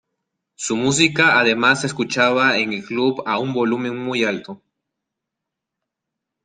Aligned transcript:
Su 0.55 0.75
música, 0.77 1.39
además, 1.39 1.81
se 1.81 1.85
escuchaba 1.85 2.57
en 2.57 2.73
el 2.73 2.83
club 2.83 3.21
a 3.27 3.37
un 3.37 3.53
volumen 3.53 3.95
muy 3.95 4.23
alto. 4.23 4.59